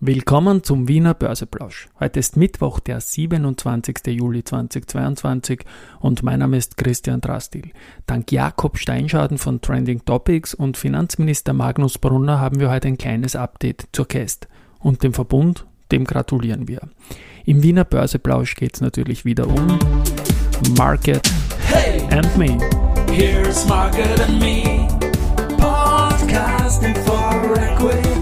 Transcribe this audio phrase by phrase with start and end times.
[0.00, 1.88] Willkommen zum Wiener Börseplausch.
[1.98, 4.00] Heute ist Mittwoch, der 27.
[4.08, 5.64] Juli 2022
[6.00, 7.70] und mein Name ist Christian Drastil.
[8.04, 13.36] Dank Jakob Steinschaden von Trending Topics und Finanzminister Magnus Brunner haben wir heute ein kleines
[13.36, 14.48] Update zur Cast.
[14.80, 16.82] Und dem Verbund, dem gratulieren wir.
[17.46, 19.78] Im Wiener Börseplausch geht es natürlich wieder um
[20.76, 21.26] Market
[21.68, 22.58] hey, and Me.
[23.10, 24.86] Here's Market and Me.
[25.56, 28.15] Podcasting for Equity.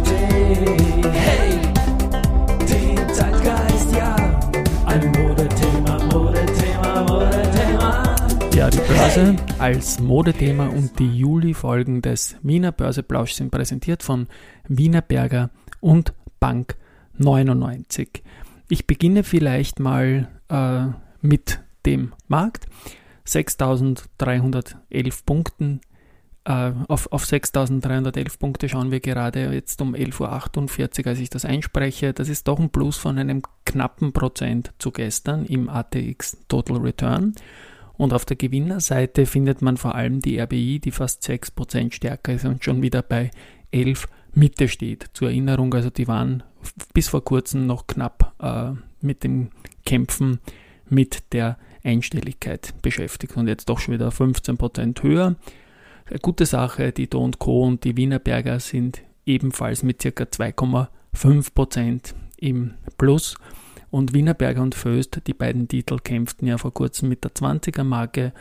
[9.04, 14.28] Börse als Modethema und die Juli-Folgen des Wiener Börseplausch sind präsentiert von
[14.66, 16.76] Wiener Berger und Bank
[17.18, 18.22] 99.
[18.70, 20.86] Ich beginne vielleicht mal äh,
[21.20, 22.64] mit dem Markt.
[23.28, 25.82] 6.311 Punkten.
[26.46, 31.44] Äh, auf, auf 6.311 Punkte schauen wir gerade jetzt um 11.48 Uhr, als ich das
[31.44, 32.14] einspreche.
[32.14, 37.34] Das ist doch ein Plus von einem knappen Prozent zu gestern im ATX Total Return.
[37.96, 42.44] Und auf der Gewinnerseite findet man vor allem die RBI, die fast 6% stärker ist
[42.44, 43.30] und schon wieder bei
[43.70, 45.10] 11 Mitte steht.
[45.14, 46.42] Zur Erinnerung, also die waren
[46.92, 49.50] bis vor kurzem noch knapp äh, mit dem
[49.84, 50.40] Kämpfen
[50.88, 55.36] mit der Einstelligkeit beschäftigt und jetzt doch schon wieder 15% höher.
[56.06, 57.64] Eine gute Sache, die Do Co.
[57.64, 60.08] und die Wienerberger sind ebenfalls mit ca.
[60.08, 63.36] 2,5% im Plus
[63.94, 68.32] und Wienerberger und Föst, die beiden Titel kämpften ja vor kurzem mit der 20er Marke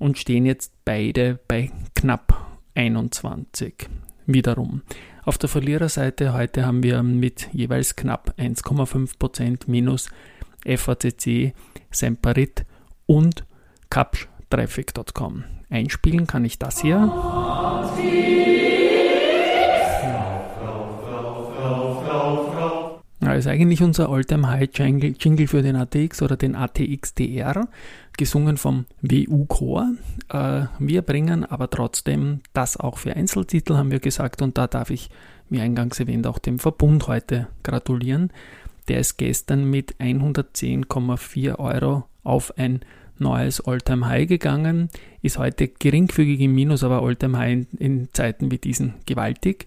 [0.00, 3.88] und stehen jetzt beide bei knapp 21
[4.26, 4.82] wiederum.
[5.24, 10.08] Auf der Verliererseite heute haben wir mit jeweils knapp 1,5% minus
[10.66, 11.54] FACC,
[11.92, 12.66] Semperit
[13.06, 13.44] und
[13.90, 15.44] Captraffic.com.
[15.70, 17.12] Einspielen kann ich das hier.
[23.38, 27.68] Ist eigentlich unser Alltime High Jingle für den ATX oder den ATX-DR,
[28.16, 29.92] gesungen vom WU-Chor.
[30.28, 34.90] Äh, wir bringen aber trotzdem das auch für Einzeltitel, haben wir gesagt, und da darf
[34.90, 35.10] ich,
[35.48, 38.30] wie eingangs erwähnt, auch dem Verbund heute gratulieren.
[38.88, 42.80] Der ist gestern mit 110,4 Euro auf ein
[43.18, 44.88] neues Alltime High gegangen,
[45.22, 49.66] ist heute geringfügig im Minus, aber Alltime High in, in Zeiten wie diesen gewaltig.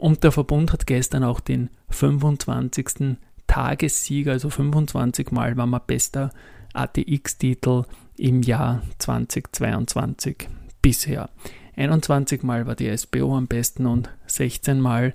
[0.00, 3.18] Und der Verbund hat gestern auch den 25.
[3.46, 6.32] Tagessieg, also 25 Mal war man bester
[6.72, 7.84] ATX-Titel
[8.16, 10.48] im Jahr 2022
[10.80, 11.28] bisher.
[11.76, 15.12] 21 Mal war die SBO am besten und 16 Mal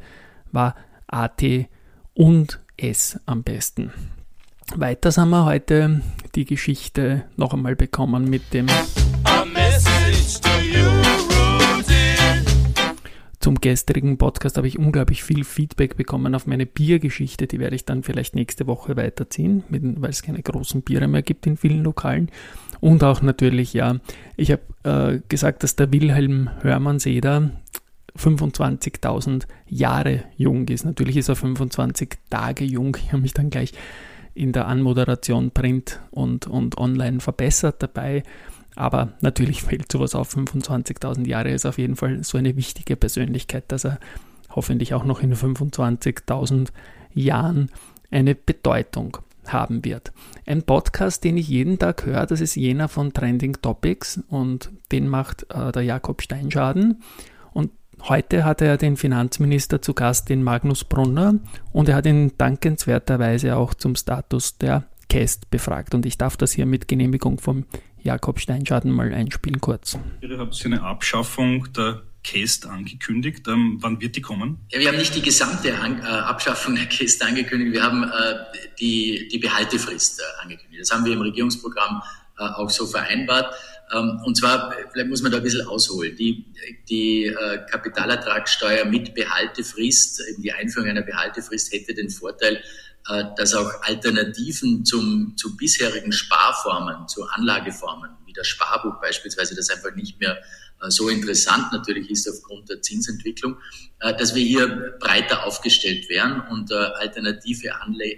[0.52, 0.76] war
[1.08, 1.42] AT
[2.14, 3.92] und S am besten.
[4.76, 6.02] Weiter haben wir heute
[6.36, 8.68] die Geschichte noch einmal bekommen mit dem
[13.46, 17.46] Zum gestrigen Podcast habe ich unglaublich viel Feedback bekommen auf meine Biergeschichte.
[17.46, 21.46] Die werde ich dann vielleicht nächste Woche weiterziehen, weil es keine großen Biere mehr gibt
[21.46, 22.32] in vielen Lokalen.
[22.80, 23.98] Und auch natürlich, ja,
[24.36, 27.52] ich habe äh, gesagt, dass der Wilhelm Hörmann-Seder
[28.18, 30.84] 25.000 Jahre jung ist.
[30.84, 32.98] Natürlich ist er 25 Tage jung.
[33.00, 33.74] Ich habe mich dann gleich
[34.34, 38.24] in der Anmoderation Print und, und Online verbessert dabei.
[38.76, 40.36] Aber natürlich fällt sowas auf.
[40.36, 44.00] 25.000 Jahre ist auf jeden Fall so eine wichtige Persönlichkeit, dass er
[44.50, 46.70] hoffentlich auch noch in 25.000
[47.14, 47.70] Jahren
[48.12, 50.12] eine Bedeutung haben wird.
[50.46, 55.08] Ein Podcast, den ich jeden Tag höre, das ist jener von Trending Topics und den
[55.08, 57.02] macht äh, der Jakob Steinschaden.
[57.54, 57.72] Und
[58.04, 61.36] heute hat er den Finanzminister zu Gast, den Magnus Brunner,
[61.72, 65.94] und er hat ihn dankenswerterweise auch zum Status der Cast befragt.
[65.94, 67.66] Und ich darf das hier mit Genehmigung vom
[68.06, 69.98] Jakob Steinschaden mal einspielen kurz.
[70.22, 73.48] Ihr habt eine Abschaffung der KEST angekündigt.
[73.48, 74.60] Ähm, wann wird die kommen?
[74.72, 78.10] Ja, wir haben nicht die gesamte An äh, Abschaffung der KEST angekündigt, wir haben äh,
[78.80, 80.82] die, die Behaltefrist äh, angekündigt.
[80.82, 82.04] Das haben wir im Regierungsprogramm
[82.38, 83.52] äh, auch so vereinbart.
[83.92, 86.16] Ähm, und zwar, vielleicht muss man da ein bisschen ausholen.
[86.16, 86.46] Die,
[86.88, 92.62] die äh, Kapitalertragssteuer mit Behaltefrist, eben die Einführung einer Behaltefrist hätte den Vorteil,
[93.38, 99.94] dass auch Alternativen zum, zu bisherigen Sparformen, zu Anlageformen, wie das Sparbuch beispielsweise, das einfach
[99.96, 100.38] nicht mehr
[100.82, 103.58] äh, so interessant natürlich ist aufgrund der Zinsentwicklung,
[104.00, 107.74] äh, dass wir hier breiter aufgestellt wären und alternative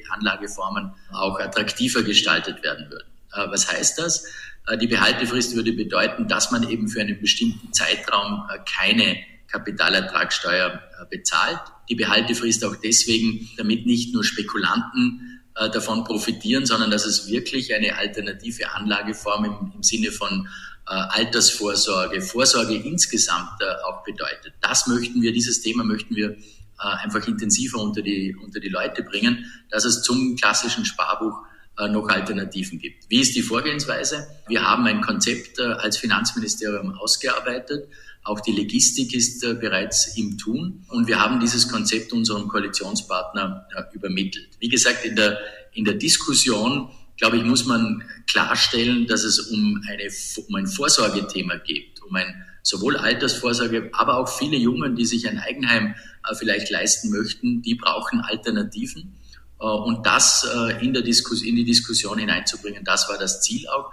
[0.10, 3.08] Anlageformen auch attraktiver gestaltet werden würden.
[3.52, 4.26] Was heißt das?
[4.82, 9.18] Die Behaltefrist würde bedeuten, dass man eben für einen bestimmten Zeitraum keine
[9.48, 10.82] Kapitalertragssteuer
[11.12, 17.28] bezahlt die Behaltefrist auch deswegen, damit nicht nur Spekulanten äh, davon profitieren, sondern dass es
[17.28, 20.48] wirklich eine alternative Anlageform im, im Sinne von
[20.88, 24.54] äh, Altersvorsorge, Vorsorge insgesamt äh, auch bedeutet.
[24.62, 26.38] Das möchten wir, dieses Thema möchten wir
[26.80, 31.34] einfach intensiver unter die, unter die Leute bringen, dass es zum klassischen Sparbuch
[31.80, 33.10] noch Alternativen gibt.
[33.10, 34.28] Wie ist die Vorgehensweise?
[34.48, 37.88] Wir haben ein Konzept als Finanzministerium ausgearbeitet.
[38.24, 40.84] Auch die Logistik ist bereits im Tun.
[40.90, 44.50] Und wir haben dieses Konzept unserem Koalitionspartner übermittelt.
[44.60, 45.38] Wie gesagt, in der,
[45.74, 50.10] in der Diskussion glaube ich, muss man klarstellen, dass es um, eine,
[50.48, 55.40] um ein Vorsorgethema geht, um ein sowohl Altersvorsorge, aber auch viele Jungen, die sich ein
[55.40, 55.96] Eigenheim
[56.30, 59.16] äh, vielleicht leisten möchten, die brauchen Alternativen.
[59.60, 63.68] Äh, und das äh, in, der Diskus in die Diskussion hineinzubringen, das war das Ziel
[63.68, 63.92] auch.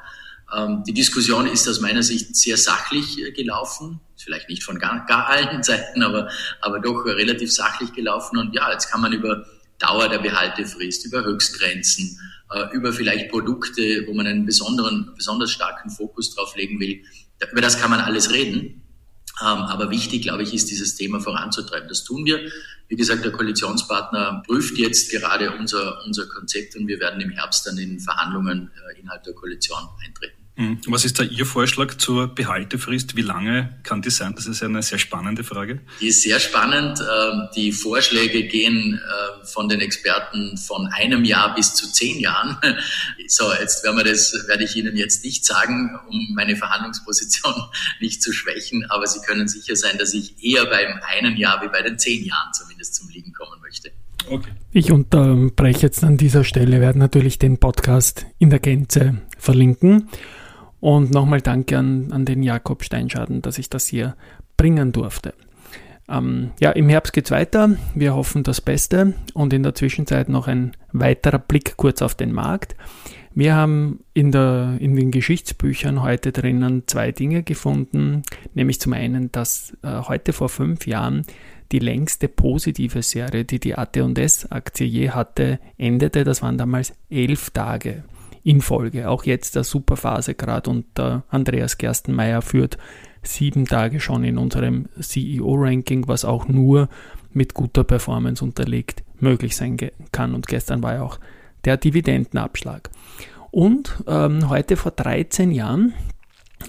[0.54, 5.04] Ähm, die Diskussion ist aus meiner Sicht sehr sachlich äh, gelaufen, vielleicht nicht von gar,
[5.06, 6.28] gar allen Seiten, aber,
[6.60, 8.38] aber doch relativ sachlich gelaufen.
[8.38, 9.44] Und ja, jetzt kann man über
[9.78, 12.18] Dauer der Behaltefrist, über Höchstgrenzen,
[12.72, 17.02] über vielleicht Produkte, wo man einen besonderen, besonders starken Fokus drauf legen will.
[17.50, 18.83] Über das kann man alles reden.
[19.40, 21.88] Ähm, aber wichtig, glaube ich, ist dieses Thema voranzutreiben.
[21.88, 22.40] Das tun wir.
[22.88, 27.66] Wie gesagt, der Koalitionspartner prüft jetzt gerade unser, unser Konzept und wir werden im Herbst
[27.66, 30.43] dann in Verhandlungen äh, innerhalb der Koalition eintreten.
[30.56, 30.80] Mhm.
[30.86, 33.16] Was ist da Ihr Vorschlag zur Behaltefrist?
[33.16, 34.34] Wie lange kann die sein?
[34.36, 35.80] Das ist eine sehr spannende Frage.
[36.00, 37.00] Die ist sehr spannend.
[37.00, 42.56] Ähm, die Vorschläge gehen äh, von den Experten von einem Jahr bis zu zehn Jahren.
[43.26, 47.54] So, jetzt werden wir das, werde ich Ihnen jetzt nicht sagen, um meine Verhandlungsposition
[48.00, 51.68] nicht zu schwächen, aber Sie können sicher sein, dass ich eher beim einen Jahr wie
[51.68, 53.90] bei den zehn Jahren zumindest zum Liegen kommen möchte.
[54.28, 54.50] Okay.
[54.72, 60.10] Ich unterbreche jetzt an dieser Stelle, werde natürlich den Podcast in der Gänze verlinken.
[60.84, 64.16] Und nochmal danke an, an den Jakob Steinschaden, dass ich das hier
[64.58, 65.32] bringen durfte.
[66.10, 67.74] Ähm, ja, im Herbst geht es weiter.
[67.94, 72.32] Wir hoffen das Beste und in der Zwischenzeit noch ein weiterer Blick kurz auf den
[72.32, 72.76] Markt.
[73.34, 78.22] Wir haben in, der, in den Geschichtsbüchern heute drinnen zwei Dinge gefunden,
[78.52, 81.24] nämlich zum einen, dass äh, heute vor fünf Jahren
[81.72, 86.24] die längste positive Serie, die die AT&S-Aktie je hatte, endete.
[86.24, 88.04] Das waren damals elf Tage
[88.44, 89.08] in Folge.
[89.08, 92.78] Auch jetzt der Superphase gerade und der Andreas Gerstenmeier führt
[93.22, 96.88] sieben Tage schon in unserem CEO-Ranking, was auch nur
[97.32, 99.76] mit guter Performance unterlegt möglich sein
[100.12, 100.34] kann.
[100.34, 101.18] Und gestern war ja auch
[101.64, 102.90] der Dividendenabschlag.
[103.50, 105.94] Und ähm, heute vor 13 Jahren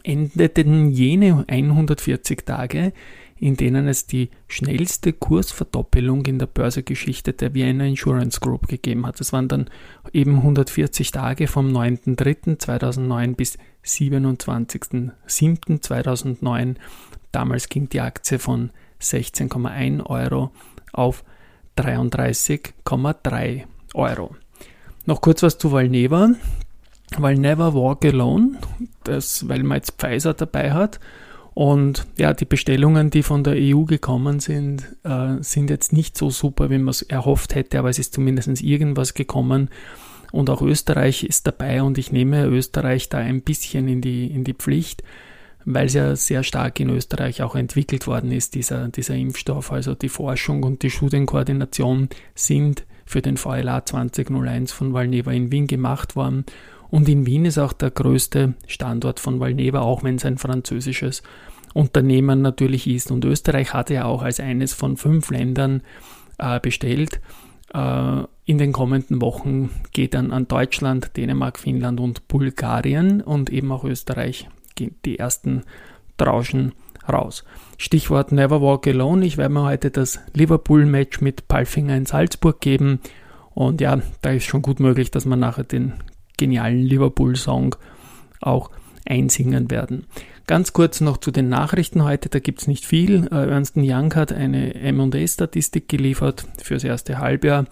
[0.04, 2.94] endeten jene 140 Tage,
[3.40, 9.20] in denen es die schnellste Kursverdoppelung in der Börsegeschichte der Vienna Insurance Group gegeben hat.
[9.20, 9.70] Das waren dann
[10.14, 16.76] eben 140 Tage vom 9.3.2009 bis 27.07.2009.
[17.32, 18.70] Damals ging die Aktie von
[19.02, 20.52] 16,1 Euro
[20.94, 21.26] auf
[21.78, 24.34] 33,3 Euro.
[25.06, 26.30] Noch kurz was zu Valneva.
[27.18, 28.58] Valneva Walk Alone,
[29.04, 31.00] das, weil man jetzt Pfizer dabei hat,
[31.56, 36.30] und ja, die Bestellungen, die von der EU gekommen sind, äh, sind jetzt nicht so
[36.30, 39.70] super, wie man es erhofft hätte, aber es ist zumindest irgendwas gekommen.
[40.34, 44.44] Und auch Österreich ist dabei und ich nehme Österreich da ein bisschen in die, in
[44.44, 45.02] die Pflicht,
[45.64, 49.72] weil es ja sehr stark in Österreich auch entwickelt worden ist, dieser, dieser Impfstoff.
[49.72, 55.68] Also die Forschung und die Studienkoordination sind für den VLA 2001 von Valneva in Wien
[55.68, 56.44] gemacht worden
[56.96, 61.24] und in Wien ist auch der größte Standort von Valneva, auch wenn es ein französisches
[61.74, 63.12] Unternehmen natürlich ist.
[63.12, 65.82] Und Österreich hatte ja auch als eines von fünf Ländern
[66.38, 67.20] äh, bestellt.
[67.74, 73.74] Äh, in den kommenden Wochen geht dann an Deutschland, Dänemark, Finnland und Bulgarien und eben
[73.74, 74.48] auch Österreich
[74.80, 75.64] die ersten
[76.16, 76.72] Trauschen
[77.12, 77.44] raus.
[77.78, 79.26] Stichwort Never Walk Alone.
[79.26, 83.02] Ich werde mir heute das Liverpool-Match mit Palfinger in Salzburg geben.
[83.54, 85.96] Und ja, da ist schon gut möglich, dass man nachher den
[86.38, 87.76] genialen Liverpool-Song
[88.42, 88.72] auch
[89.06, 90.06] einsingen werden.
[90.48, 93.28] Ganz kurz noch zu den Nachrichten heute, da gibt es nicht viel.
[93.32, 97.66] Äh, Ernst Young hat eine M&A-Statistik geliefert fürs erste Halbjahr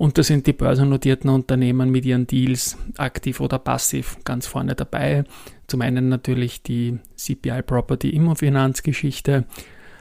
[0.00, 5.24] und da sind die börsennotierten Unternehmen mit ihren Deals aktiv oder passiv ganz vorne dabei.
[5.66, 9.44] Zum einen natürlich die CPI Property Immofinanzgeschichte,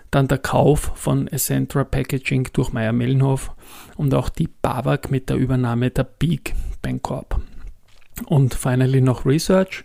[0.10, 3.51] dann der Kauf von Essentra Packaging durch Meyer Mellenhof
[3.98, 7.39] und auch die BAWAG mit der Übernahme der Peak Bancorp.
[8.25, 9.83] Und finally noch Research.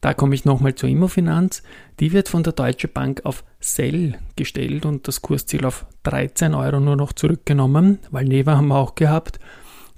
[0.00, 1.62] Da komme ich nochmal zur Immofinanz.
[1.98, 6.78] Die wird von der Deutsche Bank auf Sell gestellt und das Kursziel auf 13 Euro
[6.78, 9.40] nur noch zurückgenommen, weil Neva haben wir auch gehabt.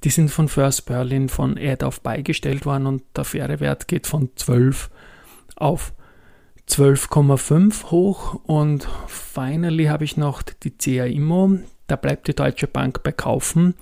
[0.04, 4.06] Die sind von First Berlin von Add auf beigestellt worden und der faire Wert geht
[4.06, 4.90] von 12
[5.56, 5.92] auf
[6.68, 11.58] 12,5 hoch und finally habe ich noch die CA Immo.
[11.88, 13.75] Da bleibt die Deutsche Bank bei Kaufen,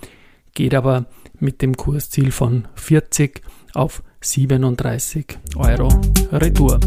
[0.55, 1.05] geht aber
[1.39, 3.41] mit dem Kursziel von 40
[3.73, 5.89] auf 37 Euro
[6.31, 6.79] Retour.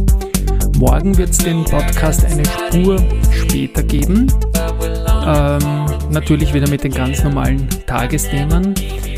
[0.76, 2.96] Morgen wird es den Podcast eine Spur
[3.30, 4.32] später geben.
[5.24, 8.74] Ähm, natürlich wieder mit den ganz normalen Tagesthemen.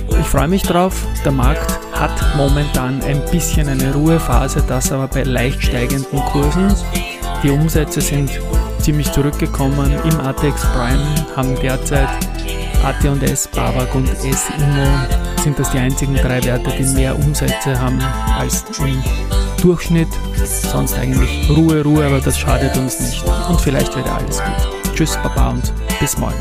[0.08, 1.06] Ich freue mich drauf.
[1.24, 6.74] Der Markt hat momentan ein bisschen eine Ruhephase, das aber bei leicht steigenden Kursen.
[7.42, 8.30] Die Umsätze sind
[8.78, 9.92] ziemlich zurückgekommen.
[10.04, 12.08] Im ATX Prime haben derzeit
[12.84, 18.00] AT&S, BAWAG und S-Immo sind das die einzigen drei Werte, die mehr Umsätze haben
[18.38, 19.02] als im
[19.60, 20.08] Durchschnitt.
[20.42, 23.22] Sonst eigentlich Ruhe, Ruhe, aber das schadet uns nicht.
[23.48, 24.94] Und vielleicht wird alles gut.
[24.94, 26.40] Tschüss, Baba und bis morgen.